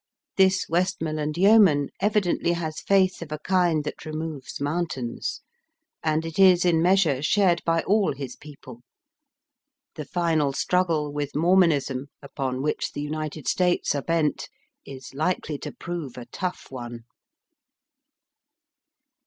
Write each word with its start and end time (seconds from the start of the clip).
This 0.35 0.65
Westmoreland 0.67 1.37
yeoman 1.37 1.89
evidently 1.99 2.53
has 2.53 2.79
faith 2.79 3.21
of 3.21 3.31
a 3.31 3.37
kind 3.37 3.83
that 3.83 4.03
removes 4.03 4.59
mountains; 4.59 5.41
and 6.03 6.25
as 6.25 6.29
it 6.31 6.39
is 6.39 6.65
in 6.65 6.81
measure 6.81 7.21
shared 7.21 7.61
by 7.65 7.83
all 7.83 8.11
his 8.13 8.35
people, 8.35 8.81
the 9.93 10.05
final 10.05 10.53
struggle 10.53 11.13
with 11.13 11.35
Mor 11.35 11.55
monism, 11.55 12.07
upon 12.19 12.63
which 12.63 12.93
the 12.93 13.01
United 13.03 13.47
States 13.47 13.93
are 13.93 14.01
bent, 14.01 14.49
is 14.87 15.13
likely 15.13 15.59
to 15.59 15.71
prove 15.71 16.17
a 16.17 16.25
tough 16.25 16.71
one. 16.71 17.01